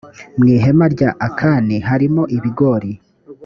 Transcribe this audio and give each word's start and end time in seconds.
mu 0.37 0.45
ihema 0.55 0.85
rya 0.93 1.09
akani 1.27 1.75
harimo 1.87 2.23
ibigori 2.35 2.91